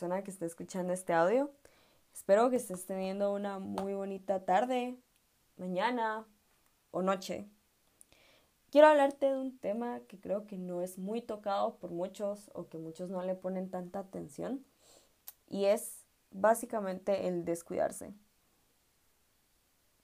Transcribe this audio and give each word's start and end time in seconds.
persona 0.00 0.24
que 0.24 0.30
esté 0.30 0.46
escuchando 0.46 0.94
este 0.94 1.12
audio. 1.12 1.50
Espero 2.14 2.48
que 2.48 2.56
estés 2.56 2.86
teniendo 2.86 3.34
una 3.34 3.58
muy 3.58 3.92
bonita 3.92 4.46
tarde, 4.46 4.96
mañana 5.58 6.26
o 6.90 7.02
noche. 7.02 7.46
Quiero 8.70 8.86
hablarte 8.86 9.26
de 9.26 9.36
un 9.36 9.58
tema 9.58 10.00
que 10.08 10.18
creo 10.18 10.46
que 10.46 10.56
no 10.56 10.80
es 10.80 10.96
muy 10.96 11.20
tocado 11.20 11.76
por 11.76 11.90
muchos 11.90 12.50
o 12.54 12.70
que 12.70 12.78
muchos 12.78 13.10
no 13.10 13.22
le 13.22 13.34
ponen 13.34 13.68
tanta 13.68 13.98
atención 13.98 14.64
y 15.46 15.66
es 15.66 16.06
básicamente 16.30 17.28
el 17.28 17.44
descuidarse. 17.44 18.14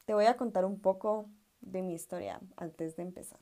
Te 0.05 0.13
voy 0.13 0.27
a 0.27 0.37
contar 0.37 0.67
un 0.67 0.79
poco 0.79 1.31
de 1.63 1.81
mi 1.81 1.95
historia 1.95 2.39
antes 2.57 2.97
de 2.97 3.03
empezar. 3.03 3.41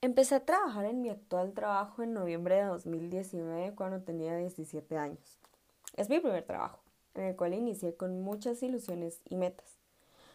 Empecé 0.00 0.36
a 0.36 0.44
trabajar 0.46 0.86
en 0.86 1.02
mi 1.02 1.10
actual 1.10 1.52
trabajo 1.52 2.02
en 2.02 2.14
noviembre 2.14 2.54
de 2.54 2.64
2019 2.64 3.74
cuando 3.74 4.00
tenía 4.00 4.38
17 4.38 4.96
años. 4.96 5.38
Es 5.96 6.10
mi 6.10 6.20
primer 6.20 6.44
trabajo, 6.44 6.78
en 7.14 7.24
el 7.24 7.36
cual 7.36 7.54
inicié 7.54 7.96
con 7.96 8.20
muchas 8.20 8.62
ilusiones 8.62 9.22
y 9.24 9.36
metas. 9.36 9.78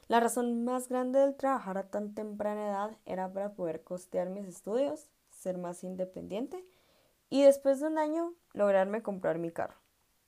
La 0.07 0.19
razón 0.19 0.65
más 0.65 0.89
grande 0.89 1.19
del 1.19 1.35
trabajar 1.35 1.77
a 1.77 1.89
tan 1.89 2.15
temprana 2.15 2.67
edad 2.67 2.97
era 3.05 3.31
para 3.31 3.53
poder 3.53 3.83
costear 3.83 4.29
mis 4.29 4.47
estudios, 4.47 5.11
ser 5.29 5.59
más 5.59 5.83
independiente 5.83 6.65
y 7.29 7.43
después 7.43 7.79
de 7.79 7.87
un 7.87 7.99
año 7.99 8.33
lograrme 8.53 9.03
comprar 9.03 9.37
mi 9.37 9.51
carro. 9.51 9.75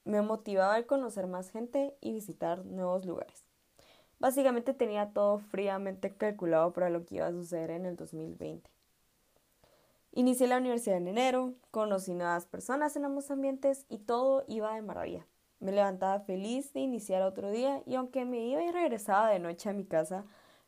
Me 0.06 0.22
motivaba 0.22 0.78
el 0.78 0.86
conocer 0.86 1.28
más 1.28 1.50
gente 1.50 1.98
y 2.00 2.14
visitar 2.14 2.64
nuevos 2.66 3.06
lugares. 3.06 3.44
Básicamente 4.20 4.74
tenía 4.74 5.14
todo 5.14 5.40
fríamente 5.40 6.16
calculado 6.16 6.74
para 6.74 6.90
lo 6.90 7.06
que 7.06 7.16
iba 7.16 7.28
a 7.28 7.32
suceder 7.32 7.72
en 7.72 7.86
el 7.86 7.96
2020. 7.96 8.73
Inicié 10.16 10.46
la 10.46 10.60
universidad 10.60 10.98
en 10.98 11.08
enero, 11.08 11.56
conocí 11.72 12.14
nuevas 12.14 12.46
personas 12.46 12.96
en 12.96 13.04
ambos 13.04 13.32
ambientes 13.32 13.88
y 13.90 13.98
todo 13.98 14.44
iba 14.48 14.76
de 14.76 14.84
maravilla. 14.84 15.26
Me 15.60 15.72
levantaba 15.72 16.20
feliz 16.20 16.72
de 16.72 16.82
iniciar 16.82 17.24
otro 17.24 17.50
día 17.50 17.82
y 17.88 17.96
aunque 17.96 18.24
me 18.24 18.46
iba 18.46 18.62
y 18.62 18.70
regresaba 18.70 19.32
de 19.32 19.40
noche 19.40 19.72
a 19.72 19.74
mi 19.74 19.86
casa, 19.86 20.24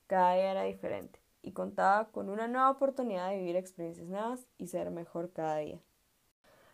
cada 0.08 0.34
día 0.34 0.50
era 0.50 0.64
diferente 0.64 1.20
y 1.44 1.52
contaba 1.52 2.06
con 2.12 2.32
una 2.32 2.48
nueva 2.48 2.72
oportunidad 2.72 3.30
de 3.30 3.38
vivir 3.38 3.56
experiencias 3.56 4.08
nuevas 4.08 4.48
y 4.58 4.66
ser 4.66 4.90
mejor 4.90 5.32
cada 5.32 5.58
día. 5.58 5.80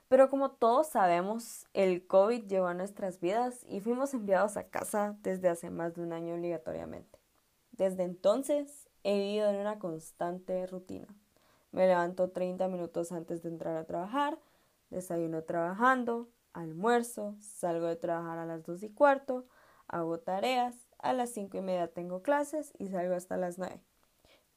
Pero 0.07 0.29
como 0.29 0.51
todos 0.51 0.87
sabemos, 0.87 1.67
el 1.73 2.07
COVID 2.07 2.45
llegó 2.45 2.67
a 2.67 2.73
nuestras 2.73 3.19
vidas 3.19 3.65
y 3.67 3.81
fuimos 3.81 4.13
enviados 4.13 4.55
a 4.55 4.69
casa 4.69 5.17
desde 5.23 5.49
hace 5.49 5.69
más 5.69 5.95
de 5.95 6.03
un 6.03 6.13
año 6.13 6.35
obligatoriamente. 6.35 7.19
Desde 7.73 8.03
entonces 8.03 8.87
he 9.03 9.17
vivido 9.17 9.49
en 9.49 9.57
una 9.57 9.77
constante 9.77 10.65
rutina 10.67 11.13
me 11.71 11.87
levanto 11.87 12.29
30 12.29 12.67
minutos 12.67 13.11
antes 13.11 13.41
de 13.41 13.49
entrar 13.49 13.77
a 13.77 13.85
trabajar, 13.85 14.39
desayuno 14.89 15.43
trabajando, 15.43 16.29
almuerzo, 16.53 17.35
salgo 17.39 17.87
de 17.87 17.95
trabajar 17.95 18.37
a 18.37 18.45
las 18.45 18.63
2 18.63 18.83
y 18.83 18.89
cuarto, 18.89 19.45
hago 19.87 20.19
tareas, 20.19 20.75
a 20.99 21.13
las 21.13 21.31
5 21.31 21.57
y 21.57 21.61
media 21.61 21.87
tengo 21.87 22.21
clases 22.21 22.73
y 22.77 22.89
salgo 22.89 23.15
hasta 23.15 23.37
las 23.37 23.57
9. 23.57 23.81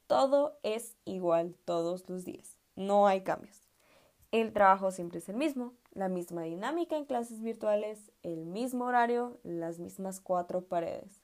Todo 0.06 0.58
es 0.62 0.96
igual 1.04 1.56
todos 1.64 2.08
los 2.08 2.24
días, 2.24 2.58
no 2.76 3.06
hay 3.06 3.22
cambios. 3.22 3.68
El 4.32 4.52
trabajo 4.52 4.90
siempre 4.90 5.18
es 5.18 5.28
el 5.28 5.36
mismo, 5.36 5.74
la 5.92 6.08
misma 6.08 6.42
dinámica 6.42 6.96
en 6.96 7.04
clases 7.04 7.40
virtuales, 7.40 8.10
el 8.22 8.46
mismo 8.46 8.86
horario, 8.86 9.38
las 9.44 9.78
mismas 9.78 10.20
cuatro 10.20 10.66
paredes. 10.66 11.22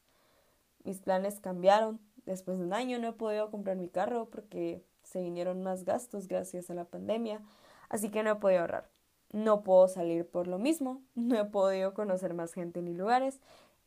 Mis 0.84 1.00
planes 1.00 1.40
cambiaron. 1.40 2.00
Después 2.24 2.58
de 2.58 2.64
un 2.64 2.72
año 2.72 2.98
no 2.98 3.08
he 3.08 3.12
podido 3.12 3.50
comprar 3.50 3.76
mi 3.76 3.88
carro 3.88 4.30
porque 4.30 4.84
se 5.02 5.20
vinieron 5.20 5.62
más 5.62 5.84
gastos 5.84 6.28
gracias 6.28 6.70
a 6.70 6.74
la 6.74 6.84
pandemia, 6.84 7.40
así 7.88 8.10
que 8.10 8.22
no 8.22 8.30
he 8.30 8.36
podido 8.36 8.60
ahorrar. 8.60 8.88
No 9.32 9.62
puedo 9.62 9.88
salir 9.88 10.26
por 10.26 10.46
lo 10.46 10.58
mismo, 10.58 11.02
no 11.14 11.38
he 11.38 11.44
podido 11.44 11.94
conocer 11.94 12.34
más 12.34 12.52
gente 12.52 12.82
ni 12.82 12.94
lugares 12.94 13.40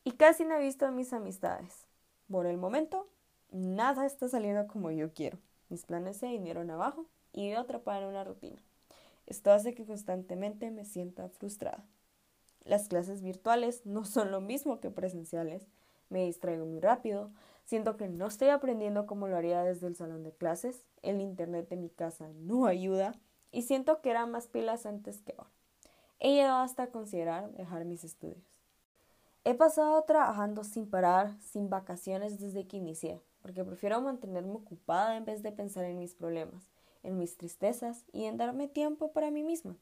y 0.04 0.12
casi 0.12 0.44
no 0.44 0.56
he 0.56 0.62
visto 0.62 0.86
a 0.86 0.90
mis 0.90 1.12
amistades. 1.12 1.86
Por 2.30 2.46
el 2.46 2.56
momento, 2.56 3.08
nada 3.50 4.06
está 4.06 4.28
saliendo 4.28 4.66
como 4.66 4.90
yo 4.90 5.12
quiero. 5.12 5.38
Mis 5.68 5.84
planes 5.86 6.16
se 6.18 6.28
vinieron 6.28 6.70
abajo 6.70 7.06
y 7.32 7.50
yo 7.50 7.58
atrapada 7.58 8.02
en 8.02 8.08
una 8.08 8.24
rutina. 8.24 8.62
Esto 9.26 9.52
hace 9.52 9.74
que 9.74 9.86
constantemente 9.86 10.70
me 10.70 10.84
sienta 10.84 11.28
frustrada. 11.28 11.84
Las 12.64 12.88
clases 12.88 13.22
virtuales 13.22 13.84
no 13.84 14.04
son 14.04 14.30
lo 14.30 14.40
mismo 14.40 14.80
que 14.80 14.90
presenciales. 14.90 15.66
Me 16.08 16.24
distraigo 16.24 16.66
muy 16.66 16.80
rápido, 16.80 17.30
Siento 17.64 17.96
que 17.96 18.08
no 18.08 18.26
estoy 18.26 18.48
aprendiendo 18.48 19.06
como 19.06 19.26
lo 19.26 19.36
haría 19.36 19.62
desde 19.62 19.86
el 19.86 19.96
salón 19.96 20.22
de 20.22 20.32
clases, 20.32 20.86
el 21.02 21.20
internet 21.20 21.68
de 21.68 21.76
mi 21.76 21.88
casa 21.88 22.28
no 22.34 22.66
ayuda 22.66 23.14
y 23.52 23.62
siento 23.62 24.00
que 24.00 24.10
era 24.10 24.26
más 24.26 24.48
pilas 24.48 24.84
antes 24.84 25.22
que 25.22 25.34
ahora. 25.38 25.50
He 26.20 26.34
llegado 26.34 26.62
hasta 26.62 26.88
considerar 26.88 27.50
dejar 27.52 27.84
mis 27.84 28.04
estudios. 28.04 28.44
He 29.44 29.54
pasado 29.54 30.02
trabajando 30.04 30.64
sin 30.64 30.88
parar, 30.88 31.36
sin 31.40 31.68
vacaciones 31.68 32.38
desde 32.38 32.66
que 32.66 32.78
inicié, 32.78 33.20
porque 33.42 33.64
prefiero 33.64 34.00
mantenerme 34.00 34.54
ocupada 34.54 35.16
en 35.16 35.24
vez 35.24 35.42
de 35.42 35.52
pensar 35.52 35.84
en 35.84 35.98
mis 35.98 36.14
problemas, 36.14 36.70
en 37.02 37.18
mis 37.18 37.36
tristezas 37.36 38.04
y 38.12 38.24
en 38.24 38.38
darme 38.38 38.68
tiempo 38.68 39.12
para 39.12 39.30
mí 39.30 39.42
misma. 39.42 39.76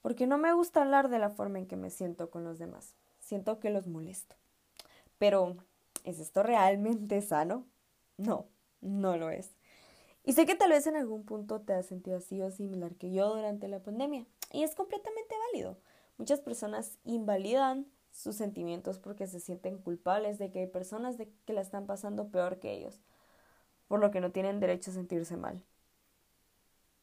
Porque 0.00 0.26
no 0.26 0.38
me 0.38 0.52
gusta 0.52 0.82
hablar 0.82 1.08
de 1.08 1.18
la 1.18 1.30
forma 1.30 1.58
en 1.58 1.66
que 1.66 1.76
me 1.76 1.90
siento 1.90 2.30
con 2.30 2.42
los 2.42 2.58
demás. 2.58 2.94
Siento 3.20 3.60
que 3.60 3.70
los 3.70 3.86
molesto. 3.86 4.34
Pero 5.18 5.56
¿Es 6.04 6.18
esto 6.18 6.42
realmente 6.42 7.20
sano? 7.22 7.66
No, 8.16 8.46
no 8.80 9.16
lo 9.16 9.30
es. 9.30 9.50
Y 10.24 10.34
sé 10.34 10.46
que 10.46 10.54
tal 10.54 10.70
vez 10.70 10.86
en 10.86 10.96
algún 10.96 11.24
punto 11.24 11.60
te 11.60 11.72
has 11.72 11.86
sentido 11.86 12.16
así 12.16 12.40
o 12.42 12.50
similar 12.50 12.94
que 12.94 13.12
yo 13.12 13.34
durante 13.34 13.68
la 13.68 13.80
pandemia. 13.80 14.26
Y 14.52 14.62
es 14.62 14.74
completamente 14.74 15.34
válido. 15.48 15.78
Muchas 16.18 16.40
personas 16.40 16.98
invalidan 17.04 17.86
sus 18.12 18.36
sentimientos 18.36 18.98
porque 18.98 19.26
se 19.26 19.40
sienten 19.40 19.78
culpables 19.78 20.38
de 20.38 20.50
que 20.50 20.60
hay 20.60 20.66
personas 20.66 21.18
de 21.18 21.32
que 21.46 21.52
la 21.52 21.62
están 21.62 21.86
pasando 21.86 22.28
peor 22.28 22.58
que 22.58 22.72
ellos, 22.72 23.00
por 23.88 24.00
lo 24.00 24.10
que 24.10 24.20
no 24.20 24.30
tienen 24.30 24.60
derecho 24.60 24.90
a 24.90 24.94
sentirse 24.94 25.36
mal. 25.36 25.62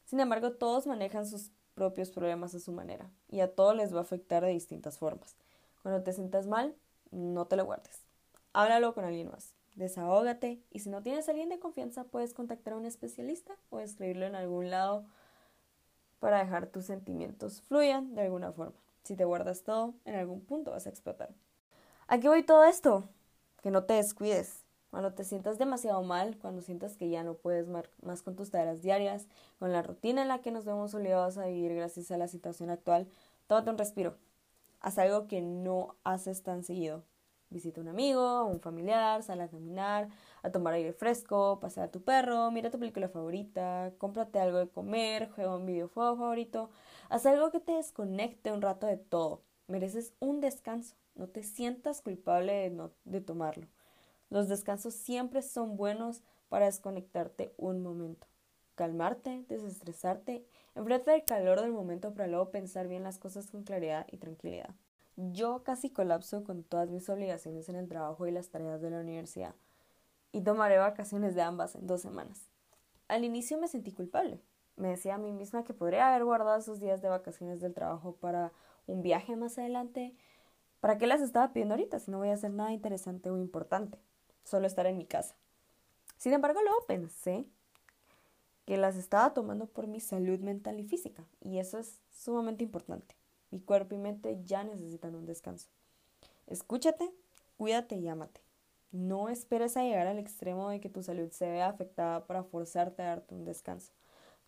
Sin 0.05 0.19
embargo, 0.19 0.53
todos 0.53 0.87
manejan 0.87 1.27
sus 1.27 1.51
propios 1.73 2.11
problemas 2.11 2.53
a 2.55 2.59
su 2.59 2.71
manera 2.71 3.11
y 3.29 3.41
a 3.41 3.53
todos 3.53 3.75
les 3.75 3.93
va 3.93 3.99
a 3.99 4.03
afectar 4.03 4.43
de 4.43 4.51
distintas 4.51 4.97
formas. 4.97 5.35
Cuando 5.81 6.03
te 6.03 6.13
sientas 6.13 6.47
mal, 6.47 6.75
no 7.11 7.47
te 7.47 7.55
lo 7.55 7.65
guardes. 7.65 8.08
Háblalo 8.53 8.93
con 8.93 9.05
alguien 9.05 9.29
más. 9.29 9.53
Desahógate 9.75 10.61
y 10.71 10.79
si 10.79 10.89
no 10.89 11.01
tienes 11.01 11.27
a 11.27 11.31
alguien 11.31 11.49
de 11.49 11.59
confianza 11.59 12.03
puedes 12.03 12.33
contactar 12.33 12.73
a 12.73 12.77
un 12.77 12.85
especialista 12.85 13.55
o 13.69 13.79
escribirlo 13.79 14.25
en 14.25 14.35
algún 14.35 14.69
lado 14.69 15.05
para 16.19 16.39
dejar 16.39 16.67
tus 16.67 16.85
sentimientos 16.85 17.61
fluyan 17.61 18.13
de 18.15 18.23
alguna 18.23 18.51
forma. 18.51 18.75
Si 19.03 19.15
te 19.15 19.25
guardas 19.25 19.63
todo, 19.63 19.93
en 20.05 20.15
algún 20.15 20.41
punto 20.41 20.71
vas 20.71 20.85
a 20.85 20.89
explotar. 20.89 21.29
¿A 22.07 22.19
qué 22.19 22.27
voy 22.27 22.43
todo 22.43 22.65
esto? 22.65 23.07
Que 23.61 23.71
no 23.71 23.83
te 23.85 23.93
descuides. 23.93 24.65
Cuando 24.91 25.13
te 25.13 25.23
sientas 25.23 25.59
demasiado 25.59 26.01
mal, 26.01 26.37
cuando 26.39 26.61
sientas 26.61 26.97
que 26.97 27.09
ya 27.09 27.23
no 27.23 27.35
puedes 27.35 27.67
más 27.67 28.23
con 28.23 28.35
tus 28.35 28.49
tareas 28.49 28.81
diarias, 28.81 29.27
con 29.59 29.71
la 29.71 29.83
rutina 29.83 30.23
en 30.23 30.27
la 30.27 30.41
que 30.41 30.51
nos 30.51 30.65
vemos 30.65 30.93
obligados 30.95 31.37
a 31.37 31.45
vivir 31.45 31.75
gracias 31.75 32.09
a 32.09 32.17
la 32.17 32.27
situación 32.27 32.71
actual, 32.71 33.07
tómate 33.47 33.69
un 33.69 33.77
respiro. 33.77 34.17
Haz 34.81 34.97
algo 34.97 35.27
que 35.27 35.41
no 35.41 35.95
haces 36.03 36.41
tan 36.41 36.63
seguido. 36.63 37.03
Visita 37.51 37.81
a 37.81 37.83
un 37.83 37.89
amigo, 37.89 38.45
un 38.45 38.59
familiar, 38.59 39.23
sal 39.23 39.41
a 39.41 39.47
caminar, 39.47 40.09
a 40.43 40.51
tomar 40.51 40.75
aire 40.75 40.93
fresco, 40.93 41.59
pasea 41.59 41.85
a 41.85 41.91
tu 41.91 42.03
perro, 42.03 42.51
mira 42.51 42.69
tu 42.69 42.77
película 42.77 43.09
favorita, 43.09 43.91
cómprate 43.97 44.39
algo 44.39 44.59
de 44.59 44.69
comer, 44.69 45.29
juega 45.31 45.55
un 45.55 45.65
videojuego 45.65 46.15
favorito, 46.15 46.69
haz 47.09 47.25
algo 47.25 47.49
que 47.51 47.59
te 47.59 47.71
desconecte 47.71 48.51
un 48.51 48.61
rato 48.61 48.85
de 48.85 48.97
todo. 48.97 49.41
Mereces 49.67 50.13
un 50.19 50.41
descanso, 50.41 50.95
no 51.15 51.27
te 51.27 51.41
sientas 51.43 52.01
culpable 52.01 52.53
de, 52.53 52.69
no, 52.69 52.91
de 53.05 53.21
tomarlo. 53.21 53.67
Los 54.29 54.47
descansos 54.47 54.93
siempre 54.93 55.41
son 55.41 55.75
buenos 55.75 56.21
para 56.49 56.65
desconectarte 56.65 57.53
un 57.57 57.81
momento. 57.81 58.27
Calmarte, 58.75 59.43
desestresarte, 59.49 60.45
enfrente 60.75 61.11
del 61.11 61.25
calor 61.25 61.61
del 61.61 61.71
momento 61.71 62.13
para 62.13 62.27
luego 62.27 62.51
pensar 62.51 62.87
bien 62.87 63.03
las 63.03 63.17
cosas 63.17 63.47
con 63.47 63.63
claridad 63.63 64.05
y 64.11 64.17
tranquilidad. 64.17 64.75
Yo 65.21 65.63
casi 65.63 65.89
colapso 65.89 66.45
con 66.45 66.63
todas 66.63 66.89
mis 66.89 67.09
obligaciones 67.09 67.67
en 67.67 67.75
el 67.75 67.89
trabajo 67.89 68.25
y 68.25 68.31
las 68.31 68.47
tareas 68.47 68.79
de 68.79 68.89
la 68.89 69.01
universidad 69.01 69.53
y 70.31 70.39
tomaré 70.39 70.77
vacaciones 70.77 71.35
de 71.35 71.41
ambas 71.41 71.75
en 71.75 71.87
dos 71.87 72.01
semanas. 72.01 72.47
Al 73.09 73.25
inicio 73.25 73.57
me 73.57 73.67
sentí 73.67 73.91
culpable. 73.91 74.39
Me 74.77 74.87
decía 74.87 75.15
a 75.15 75.17
mí 75.17 75.33
misma 75.33 75.65
que 75.65 75.73
podría 75.73 76.07
haber 76.07 76.23
guardado 76.23 76.57
esos 76.57 76.79
días 76.79 77.01
de 77.01 77.09
vacaciones 77.09 77.59
del 77.59 77.73
trabajo 77.73 78.15
para 78.15 78.53
un 78.87 79.01
viaje 79.01 79.35
más 79.35 79.57
adelante. 79.57 80.15
¿Para 80.79 80.97
qué 80.97 81.05
las 81.05 81.19
estaba 81.19 81.51
pidiendo 81.51 81.73
ahorita 81.73 81.99
si 81.99 82.11
no 82.11 82.19
voy 82.19 82.29
a 82.29 82.35
hacer 82.35 82.51
nada 82.51 82.71
interesante 82.71 83.29
o 83.29 83.37
importante? 83.37 83.99
Solo 84.45 84.67
estar 84.67 84.85
en 84.85 84.97
mi 84.97 85.05
casa. 85.05 85.35
Sin 86.15 86.31
embargo, 86.31 86.61
luego 86.63 86.85
pensé 86.87 87.45
que 88.65 88.77
las 88.77 88.95
estaba 88.95 89.33
tomando 89.33 89.65
por 89.65 89.85
mi 89.87 89.99
salud 89.99 90.39
mental 90.39 90.79
y 90.79 90.85
física, 90.85 91.25
y 91.41 91.59
eso 91.59 91.77
es 91.77 91.99
sumamente 92.09 92.63
importante. 92.63 93.18
Mi 93.51 93.59
cuerpo 93.59 93.95
y 93.95 93.97
mente 93.97 94.39
ya 94.43 94.63
necesitan 94.63 95.15
un 95.15 95.25
descanso. 95.25 95.69
Escúchate, 96.47 97.11
cuídate 97.57 97.95
y 97.95 98.07
ámate. 98.07 98.41
No 98.91 99.29
esperes 99.29 99.77
a 99.77 99.83
llegar 99.83 100.07
al 100.07 100.17
extremo 100.17 100.69
de 100.69 100.79
que 100.79 100.89
tu 100.89 101.03
salud 101.03 101.29
se 101.31 101.49
vea 101.49 101.67
afectada 101.67 102.25
para 102.25 102.43
forzarte 102.43 103.03
a 103.03 103.07
darte 103.07 103.35
un 103.35 103.45
descanso. 103.45 103.91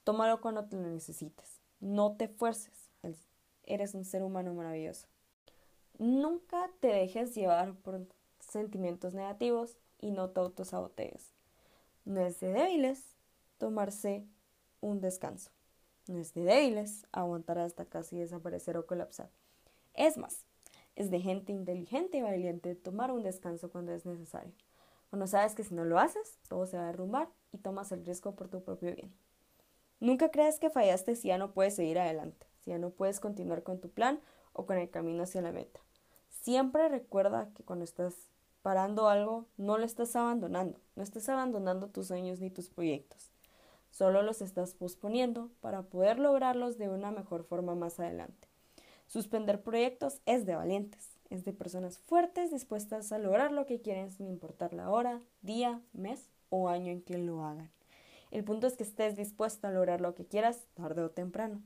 Tómalo 0.03 0.41
cuando 0.41 0.65
te 0.65 0.75
lo 0.75 0.87
necesites. 0.87 1.61
No 1.79 2.15
te 2.15 2.27
fuerces. 2.27 2.89
Eres 3.63 3.93
un 3.93 4.03
ser 4.03 4.23
humano 4.23 4.53
maravilloso. 4.53 5.07
Nunca 5.99 6.69
te 6.79 6.87
dejes 6.87 7.35
llevar 7.35 7.75
por 7.75 8.07
sentimientos 8.39 9.13
negativos 9.13 9.77
y 9.99 10.11
no 10.11 10.31
te 10.31 10.39
autosabotees. 10.39 11.31
No 12.05 12.21
es 12.21 12.39
de 12.39 12.51
débiles 12.51 13.03
tomarse 13.59 14.25
un 14.81 14.99
descanso. 14.99 15.51
No 16.07 16.19
es 16.19 16.33
de 16.33 16.43
débiles 16.43 17.05
aguantar 17.11 17.59
hasta 17.59 17.85
casi 17.85 18.17
desaparecer 18.17 18.77
o 18.77 18.85
colapsar. 18.85 19.29
Es 19.93 20.17
más, 20.17 20.45
es 20.95 21.11
de 21.11 21.19
gente 21.19 21.51
inteligente 21.51 22.17
y 22.17 22.21
valiente 22.21 22.75
tomar 22.75 23.11
un 23.11 23.23
descanso 23.23 23.71
cuando 23.71 23.93
es 23.93 24.05
necesario. 24.05 24.53
Cuando 25.09 25.27
sabes 25.27 25.55
que 25.55 25.63
si 25.63 25.73
no 25.73 25.83
lo 25.83 25.99
haces, 25.99 26.37
todo 26.47 26.65
se 26.65 26.77
va 26.77 26.83
a 26.83 26.87
derrumbar 26.87 27.29
y 27.51 27.57
tomas 27.57 27.91
el 27.91 28.05
riesgo 28.05 28.33
por 28.33 28.47
tu 28.47 28.63
propio 28.63 28.95
bien. 28.95 29.13
Nunca 29.99 30.31
creas 30.31 30.57
que 30.57 30.69
fallaste 30.69 31.15
si 31.15 31.27
ya 31.27 31.37
no 31.37 31.51
puedes 31.51 31.75
seguir 31.75 31.99
adelante, 31.99 32.47
si 32.61 32.71
ya 32.71 32.79
no 32.79 32.89
puedes 32.89 33.19
continuar 33.19 33.61
con 33.63 33.79
tu 33.79 33.89
plan 33.89 34.19
o 34.53 34.65
con 34.65 34.77
el 34.77 34.89
camino 34.89 35.23
hacia 35.23 35.41
la 35.41 35.51
meta. 35.51 35.79
Siempre 36.29 36.89
recuerda 36.89 37.49
que 37.53 37.63
cuando 37.63 37.85
estás 37.85 38.15
parando 38.61 39.09
algo, 39.09 39.45
no 39.57 39.77
lo 39.77 39.85
estás 39.85 40.15
abandonando, 40.15 40.79
no 40.95 41.03
estás 41.03 41.29
abandonando 41.29 41.87
tus 41.89 42.07
sueños 42.07 42.39
ni 42.39 42.49
tus 42.49 42.69
proyectos. 42.69 43.30
Solo 43.91 44.23
los 44.23 44.41
estás 44.41 44.73
posponiendo 44.73 45.51
para 45.59 45.83
poder 45.83 46.17
lograrlos 46.17 46.77
de 46.77 46.89
una 46.89 47.11
mejor 47.11 47.43
forma 47.43 47.75
más 47.75 47.99
adelante. 47.99 48.47
Suspender 49.05 49.61
proyectos 49.61 50.21
es 50.25 50.45
de 50.45 50.55
valientes, 50.55 51.19
es 51.29 51.43
de 51.43 51.53
personas 51.53 51.99
fuertes 51.99 52.51
dispuestas 52.51 53.11
a 53.11 53.19
lograr 53.19 53.51
lo 53.51 53.65
que 53.65 53.81
quieren 53.81 54.09
sin 54.09 54.27
importar 54.27 54.73
la 54.73 54.89
hora, 54.89 55.21
día, 55.41 55.81
mes 55.91 56.31
o 56.49 56.69
año 56.69 56.91
en 56.91 57.01
que 57.01 57.17
lo 57.17 57.43
hagan. 57.43 57.69
El 58.31 58.45
punto 58.45 58.67
es 58.67 58.77
que 58.77 58.83
estés 58.83 59.17
dispuesto 59.17 59.67
a 59.67 59.71
lograr 59.71 59.99
lo 59.99 60.15
que 60.15 60.25
quieras 60.25 60.65
tarde 60.73 61.03
o 61.03 61.11
temprano. 61.11 61.61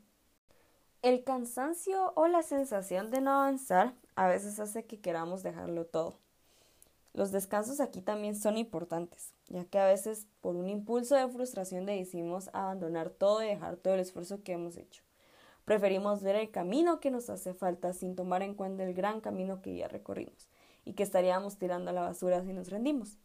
El 1.04 1.24
cansancio 1.24 2.14
o 2.16 2.28
la 2.28 2.42
sensación 2.42 3.12
de 3.12 3.22
no 3.22 3.32
avanzar 3.32 3.94
a 4.16 4.28
veces 4.28 4.60
hace 4.60 4.86
que 4.86 5.00
queramos 5.00 5.44
dejarlo 5.44 5.86
todo. 5.86 6.25
Los 7.16 7.32
descansos 7.32 7.80
aquí 7.80 8.02
también 8.02 8.36
son 8.36 8.58
importantes, 8.58 9.34
ya 9.48 9.64
que 9.64 9.80
a 9.80 9.88
veces 9.88 10.28
por 10.42 10.58
un 10.58 10.68
impulso 10.68 11.16
de 11.16 11.30
frustración 11.30 11.86
decidimos 11.86 12.50
abandonar 12.52 13.10
todo 13.10 13.42
y 13.42 13.48
dejar 13.48 13.78
todo 13.78 13.94
el 13.94 14.02
esfuerzo 14.02 14.44
que 14.44 14.52
hemos 14.52 14.76
hecho. 14.76 15.02
Preferimos 15.64 16.22
ver 16.22 16.36
el 16.36 16.52
camino 16.52 17.00
que 17.00 17.12
nos 17.12 17.30
hace 17.30 17.54
falta 17.54 17.94
sin 17.94 18.18
tomar 18.18 18.42
en 18.42 18.54
cuenta 18.54 18.84
el 18.84 18.94
gran 18.94 19.22
camino 19.22 19.62
que 19.62 19.78
ya 19.78 19.88
recorrimos 19.88 20.50
y 20.84 20.92
que 20.92 21.04
estaríamos 21.04 21.58
tirando 21.58 21.92
a 21.92 21.94
la 21.94 22.02
basura 22.02 22.44
si 22.44 22.52
nos 22.52 22.70
rendimos. 22.70 23.18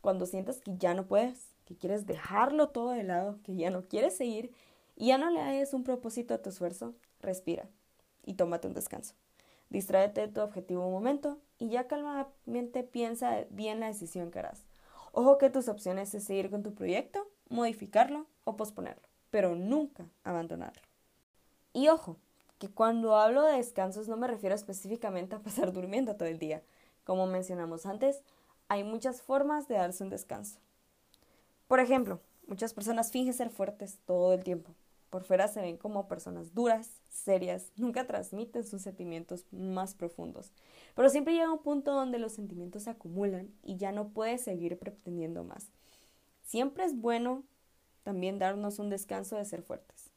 Cuando 0.00 0.26
sientas 0.26 0.58
que 0.58 0.76
ya 0.76 0.94
no 0.94 1.06
puedes, 1.06 1.54
que 1.64 1.76
quieres 1.76 2.06
dejarlo 2.06 2.70
todo 2.70 2.90
de 2.90 3.04
lado, 3.04 3.38
que 3.44 3.54
ya 3.54 3.70
no 3.70 3.86
quieres 3.86 4.16
seguir 4.16 4.52
y 4.96 5.06
ya 5.06 5.18
no 5.18 5.30
le 5.30 5.40
des 5.44 5.74
un 5.74 5.84
propósito 5.84 6.34
a 6.34 6.42
tu 6.42 6.50
esfuerzo, 6.50 6.96
respira 7.20 7.68
y 8.26 8.34
tómate 8.34 8.66
un 8.66 8.74
descanso. 8.74 9.14
Distráete 9.70 10.22
de 10.22 10.28
tu 10.28 10.40
objetivo 10.40 10.84
un 10.84 10.92
momento 10.92 11.38
y 11.58 11.68
ya 11.68 11.86
calmadamente 11.86 12.82
piensa 12.82 13.44
bien 13.50 13.80
la 13.80 13.88
decisión 13.88 14.30
que 14.30 14.38
harás. 14.38 14.64
Ojo 15.12 15.38
que 15.38 15.50
tus 15.50 15.68
opciones 15.68 16.14
es 16.14 16.24
seguir 16.24 16.50
con 16.50 16.62
tu 16.62 16.74
proyecto, 16.74 17.28
modificarlo 17.48 18.26
o 18.44 18.56
posponerlo, 18.56 19.08
pero 19.30 19.56
nunca 19.56 20.06
abandonarlo. 20.24 20.82
Y 21.72 21.88
ojo, 21.88 22.16
que 22.58 22.68
cuando 22.68 23.16
hablo 23.16 23.42
de 23.42 23.56
descansos 23.56 24.08
no 24.08 24.16
me 24.16 24.26
refiero 24.26 24.54
específicamente 24.54 25.36
a 25.36 25.40
pasar 25.40 25.72
durmiendo 25.74 26.16
todo 26.16 26.28
el 26.28 26.38
día. 26.38 26.62
Como 27.04 27.26
mencionamos 27.26 27.86
antes, 27.86 28.22
hay 28.68 28.84
muchas 28.84 29.22
formas 29.22 29.68
de 29.68 29.76
darse 29.76 30.04
un 30.04 30.10
descanso. 30.10 30.58
Por 31.66 31.80
ejemplo, 31.80 32.20
muchas 32.46 32.74
personas 32.74 33.10
fingen 33.10 33.34
ser 33.34 33.50
fuertes 33.50 33.98
todo 34.04 34.32
el 34.32 34.44
tiempo, 34.44 34.74
por 35.10 35.24
fuera 35.24 35.48
se 35.48 35.60
ven 35.60 35.76
como 35.76 36.08
personas 36.08 36.54
duras, 36.54 36.90
serias, 37.08 37.72
nunca 37.76 38.06
transmiten 38.06 38.64
sus 38.64 38.82
sentimientos 38.82 39.46
más 39.50 39.94
profundos. 39.94 40.52
Pero 40.94 41.08
siempre 41.08 41.34
llega 41.34 41.52
un 41.52 41.62
punto 41.62 41.92
donde 41.92 42.18
los 42.18 42.32
sentimientos 42.32 42.84
se 42.84 42.90
acumulan 42.90 43.50
y 43.62 43.76
ya 43.76 43.92
no 43.92 44.08
puedes 44.08 44.42
seguir 44.42 44.78
pretendiendo 44.78 45.44
más. 45.44 45.70
Siempre 46.44 46.84
es 46.84 46.96
bueno 46.96 47.44
también 48.02 48.38
darnos 48.38 48.78
un 48.78 48.90
descanso 48.90 49.36
de 49.36 49.44
ser 49.44 49.62
fuertes. 49.62 50.10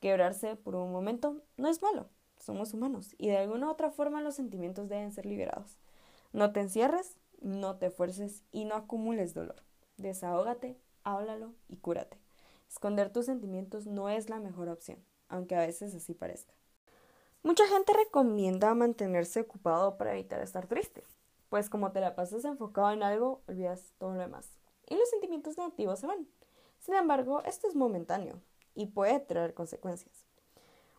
Quebrarse 0.00 0.56
por 0.56 0.76
un 0.76 0.92
momento 0.92 1.42
no 1.56 1.68
es 1.68 1.82
malo, 1.82 2.08
somos 2.38 2.72
humanos 2.72 3.14
y 3.18 3.28
de 3.28 3.38
alguna 3.38 3.66
u 3.66 3.70
otra 3.70 3.90
forma 3.90 4.22
los 4.22 4.34
sentimientos 4.34 4.88
deben 4.88 5.12
ser 5.12 5.26
liberados. 5.26 5.78
No 6.32 6.52
te 6.52 6.60
encierres, 6.60 7.16
no 7.40 7.76
te 7.76 7.90
fuerces 7.90 8.42
y 8.52 8.64
no 8.64 8.74
acumules 8.74 9.34
dolor. 9.34 9.62
Desahógate, 9.96 10.76
háblalo 11.04 11.52
y 11.68 11.76
cúrate. 11.76 12.29
Esconder 12.70 13.12
tus 13.12 13.26
sentimientos 13.26 13.86
no 13.86 14.08
es 14.08 14.30
la 14.30 14.38
mejor 14.38 14.68
opción, 14.68 15.04
aunque 15.28 15.56
a 15.56 15.60
veces 15.60 15.92
así 15.92 16.14
parezca. 16.14 16.54
Mucha 17.42 17.66
gente 17.66 17.92
recomienda 17.92 18.72
mantenerse 18.74 19.40
ocupado 19.40 19.98
para 19.98 20.12
evitar 20.12 20.40
estar 20.40 20.68
triste, 20.68 21.02
pues 21.48 21.68
como 21.68 21.90
te 21.90 22.00
la 22.00 22.14
pasas 22.14 22.44
enfocado 22.44 22.92
en 22.92 23.02
algo, 23.02 23.42
olvidas 23.48 23.92
todo 23.98 24.14
lo 24.14 24.20
demás, 24.20 24.48
y 24.86 24.94
los 24.94 25.10
sentimientos 25.10 25.58
negativos 25.58 25.98
se 25.98 26.06
van. 26.06 26.28
Sin 26.78 26.94
embargo, 26.94 27.42
esto 27.44 27.66
es 27.66 27.74
momentáneo 27.74 28.40
y 28.74 28.86
puede 28.86 29.18
traer 29.18 29.52
consecuencias. 29.52 30.24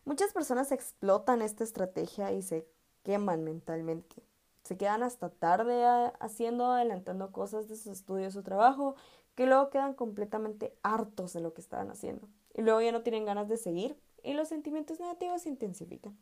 Muchas 0.04 0.32
personas 0.32 0.72
explotan 0.72 1.40
esta 1.40 1.64
estrategia 1.64 2.32
y 2.32 2.42
se 2.42 2.68
queman 3.02 3.44
mentalmente. 3.44 4.22
Se 4.62 4.76
quedan 4.76 5.02
hasta 5.02 5.30
tarde 5.30 5.84
haciendo, 6.20 6.66
adelantando 6.66 7.32
cosas 7.32 7.68
de 7.68 7.76
sus 7.76 7.86
estudios 7.86 8.36
o 8.36 8.42
trabajo 8.42 8.94
que 9.34 9.46
luego 9.46 9.70
quedan 9.70 9.94
completamente 9.94 10.76
hartos 10.82 11.32
de 11.32 11.40
lo 11.40 11.54
que 11.54 11.60
estaban 11.60 11.90
haciendo 11.90 12.28
y 12.54 12.62
luego 12.62 12.80
ya 12.80 12.92
no 12.92 13.02
tienen 13.02 13.24
ganas 13.24 13.48
de 13.48 13.56
seguir 13.56 13.98
y 14.22 14.34
los 14.34 14.48
sentimientos 14.48 15.00
negativos 15.00 15.42
se 15.42 15.48
intensifican. 15.48 16.16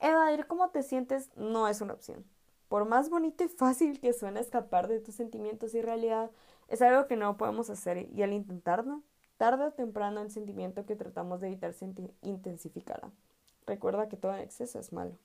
Evadir 0.00 0.46
cómo 0.46 0.70
te 0.70 0.82
sientes 0.82 1.30
no 1.36 1.68
es 1.68 1.80
una 1.80 1.94
opción. 1.94 2.24
Por 2.68 2.84
más 2.84 3.08
bonito 3.08 3.44
y 3.44 3.48
fácil 3.48 4.00
que 4.00 4.12
suene 4.12 4.40
escapar 4.40 4.88
de 4.88 5.00
tus 5.00 5.14
sentimientos 5.14 5.74
y 5.74 5.80
realidad, 5.80 6.30
es 6.68 6.82
algo 6.82 7.06
que 7.06 7.16
no 7.16 7.36
podemos 7.36 7.70
hacer 7.70 8.08
y 8.12 8.22
al 8.22 8.32
intentarlo, 8.32 9.02
tarde 9.36 9.66
o 9.66 9.72
temprano 9.72 10.20
el 10.20 10.30
sentimiento 10.30 10.84
que 10.84 10.96
tratamos 10.96 11.40
de 11.40 11.48
evitar 11.48 11.72
se 11.72 11.92
intensificará. 12.22 13.10
Recuerda 13.66 14.08
que 14.08 14.16
todo 14.16 14.34
en 14.34 14.40
exceso 14.40 14.78
es 14.78 14.92
malo. 14.92 15.16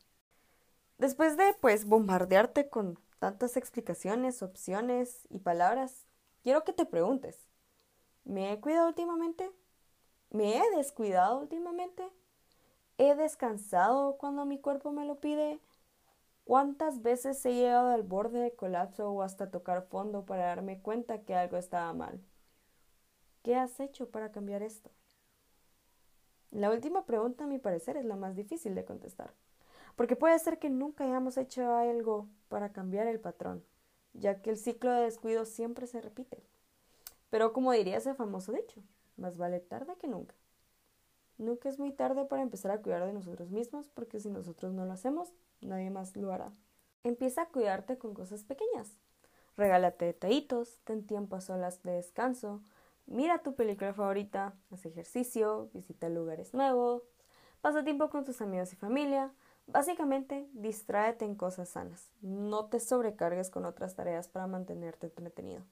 Después 0.97 1.35
de 1.35 1.55
pues 1.59 1.85
bombardearte 1.85 2.69
con 2.69 2.99
tantas 3.19 3.57
explicaciones, 3.57 4.43
opciones 4.43 5.27
y 5.29 5.39
palabras, 5.39 6.05
quiero 6.43 6.63
que 6.63 6.73
te 6.73 6.85
preguntes, 6.85 7.47
¿me 8.23 8.51
he 8.51 8.59
cuidado 8.59 8.87
últimamente? 8.87 9.51
¿Me 10.29 10.57
he 10.57 10.77
descuidado 10.77 11.39
últimamente? 11.39 12.09
¿He 12.97 13.15
descansado 13.15 14.17
cuando 14.17 14.45
mi 14.45 14.59
cuerpo 14.59 14.91
me 14.91 15.05
lo 15.05 15.19
pide? 15.19 15.59
¿Cuántas 16.43 17.01
veces 17.01 17.45
he 17.45 17.53
llegado 17.53 17.89
al 17.89 18.03
borde 18.03 18.39
de 18.39 18.55
colapso 18.55 19.09
o 19.09 19.21
hasta 19.21 19.51
tocar 19.51 19.83
fondo 19.83 20.25
para 20.25 20.45
darme 20.45 20.81
cuenta 20.81 21.21
que 21.23 21.35
algo 21.35 21.57
estaba 21.57 21.93
mal? 21.93 22.21
¿Qué 23.43 23.55
has 23.55 23.79
hecho 23.79 24.09
para 24.09 24.31
cambiar 24.31 24.61
esto? 24.61 24.91
La 26.51 26.69
última 26.69 27.05
pregunta, 27.05 27.45
a 27.45 27.47
mi 27.47 27.59
parecer, 27.59 27.97
es 27.97 28.05
la 28.05 28.15
más 28.15 28.35
difícil 28.35 28.75
de 28.75 28.85
contestar, 28.85 29.33
porque 29.95 30.15
puede 30.15 30.37
ser 30.39 30.59
que 30.59 30.69
nunca 30.69 31.05
hayamos 31.05 31.37
hecho 31.37 31.73
algo 31.75 32.27
para 32.49 32.71
cambiar 32.71 33.07
el 33.07 33.19
patrón, 33.19 33.63
ya 34.13 34.41
que 34.41 34.49
el 34.49 34.57
ciclo 34.57 34.91
de 34.91 35.03
descuido 35.03 35.45
siempre 35.45 35.87
se 35.87 36.01
repite. 36.01 36.43
Pero 37.29 37.53
como 37.53 37.71
diría 37.71 37.97
ese 37.97 38.13
famoso 38.13 38.51
dicho, 38.51 38.81
más 39.17 39.37
vale 39.37 39.59
tarde 39.59 39.95
que 39.99 40.07
nunca. 40.07 40.35
Nunca 41.37 41.69
es 41.69 41.79
muy 41.79 41.91
tarde 41.91 42.25
para 42.25 42.41
empezar 42.41 42.71
a 42.71 42.81
cuidar 42.81 43.05
de 43.05 43.13
nosotros 43.13 43.49
mismos, 43.49 43.89
porque 43.89 44.19
si 44.19 44.29
nosotros 44.29 44.73
no 44.73 44.85
lo 44.85 44.93
hacemos, 44.93 45.33
nadie 45.61 45.89
más 45.89 46.15
lo 46.15 46.31
hará. 46.31 46.51
Empieza 47.03 47.43
a 47.43 47.47
cuidarte 47.47 47.97
con 47.97 48.13
cosas 48.13 48.43
pequeñas. 48.43 48.99
Regálate 49.57 50.05
detallitos, 50.05 50.77
ten 50.83 51.05
tiempo 51.05 51.35
a 51.35 51.41
solas 51.41 51.81
de 51.83 51.93
descanso, 51.93 52.61
mira 53.05 53.41
tu 53.41 53.55
película 53.55 53.93
favorita, 53.93 54.53
haz 54.71 54.85
ejercicio, 54.85 55.69
visita 55.73 56.09
lugares 56.09 56.53
nuevos, 56.53 57.03
pasa 57.61 57.83
tiempo 57.83 58.09
con 58.09 58.23
tus 58.23 58.41
amigos 58.41 58.71
y 58.73 58.75
familia, 58.75 59.33
Básicamente, 59.71 60.49
distráete 60.51 61.23
en 61.23 61.35
cosas 61.35 61.69
sanas. 61.69 62.11
No 62.21 62.65
te 62.65 62.81
sobrecargues 62.81 63.49
con 63.49 63.63
otras 63.63 63.95
tareas 63.95 64.27
para 64.27 64.45
mantenerte 64.45 65.07
entretenido. 65.07 65.63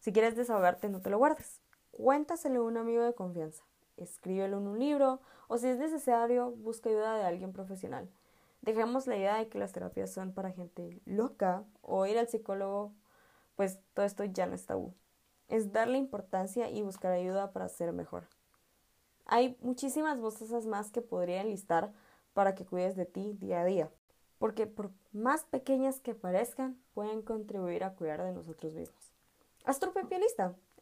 Si 0.00 0.12
quieres 0.12 0.34
desahogarte, 0.34 0.88
no 0.88 1.02
te 1.02 1.10
lo 1.10 1.18
guardes. 1.18 1.60
Cuéntaselo 1.90 2.60
a 2.60 2.64
un 2.64 2.78
amigo 2.78 3.02
de 3.02 3.14
confianza. 3.14 3.62
Escríbelo 3.98 4.58
en 4.58 4.66
un 4.66 4.78
libro 4.78 5.20
o 5.46 5.58
si 5.58 5.68
es 5.68 5.78
necesario, 5.78 6.52
busca 6.52 6.88
ayuda 6.88 7.18
de 7.18 7.24
alguien 7.24 7.52
profesional. 7.52 8.08
Dejemos 8.62 9.06
la 9.06 9.16
idea 9.16 9.36
de 9.36 9.48
que 9.48 9.58
las 9.58 9.72
terapias 9.72 10.10
son 10.10 10.32
para 10.32 10.50
gente 10.50 11.02
loca 11.04 11.64
o 11.82 12.06
ir 12.06 12.18
al 12.18 12.28
psicólogo, 12.28 12.92
pues 13.56 13.78
todo 13.92 14.06
esto 14.06 14.24
ya 14.24 14.46
no 14.46 14.54
es 14.54 14.64
tabú. 14.64 14.94
Es 15.48 15.70
darle 15.70 15.98
importancia 15.98 16.70
y 16.70 16.80
buscar 16.80 17.12
ayuda 17.12 17.52
para 17.52 17.68
ser 17.68 17.92
mejor. 17.92 18.26
Hay 19.26 19.58
muchísimas 19.60 20.18
voces 20.18 20.66
más 20.66 20.90
que 20.90 21.02
podría 21.02 21.42
enlistar 21.42 21.92
para 22.34 22.54
que 22.54 22.66
cuides 22.66 22.96
de 22.96 23.06
ti 23.06 23.32
día 23.40 23.62
a 23.62 23.64
día, 23.64 23.90
porque 24.38 24.66
por 24.66 24.90
más 25.12 25.44
pequeñas 25.44 26.00
que 26.00 26.14
parezcan, 26.14 26.78
pueden 26.92 27.22
contribuir 27.22 27.84
a 27.84 27.94
cuidar 27.94 28.22
de 28.22 28.32
nosotros 28.32 28.74
mismos. 28.74 29.12
Haz 29.64 29.78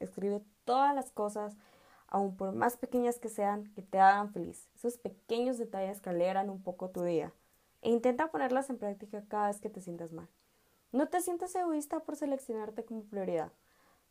escribe 0.01 0.43
todas 0.65 0.95
las 0.95 1.13
cosas, 1.13 1.57
aun 2.09 2.37
por 2.37 2.53
más 2.53 2.77
pequeñas 2.77 3.19
que 3.19 3.29
sean, 3.29 3.73
que 3.75 3.83
te 3.83 3.99
hagan 3.99 4.33
feliz. 4.33 4.69
Esos 4.75 4.99
pequeños 4.99 5.59
detalles 5.59 6.01
que 6.01 6.11
un 6.51 6.63
poco 6.63 6.91
tu 6.91 7.03
día. 7.03 7.33
e 7.83 7.91
intenta 7.91 8.31
ponerlas 8.31 8.71
en 8.71 8.79
práctica 8.79 9.25
cada 9.29 9.49
vez 9.49 9.61
que 9.61 9.71
te 9.71 9.81
sientas 9.81 10.13
mal. 10.13 10.29
No 10.93 11.09
te 11.09 11.21
sientas 11.21 11.55
egoísta 11.55 12.01
por 12.01 12.17
seleccionarte 12.17 12.85
como 12.85 13.03
prioridad. 13.03 13.51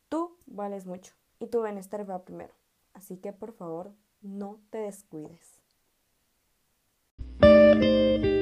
Tú 0.09 0.35
vales 0.45 0.85
mucho 0.85 1.13
y 1.39 1.47
tu 1.47 1.61
bienestar 1.61 2.09
va 2.09 2.25
primero. 2.25 2.53
Así 2.93 3.17
que 3.17 3.31
por 3.31 3.53
favor, 3.53 3.93
no 4.21 4.59
te 4.71 4.79
descuides. 4.79 5.60
thank 7.81 8.23
you 8.25 8.40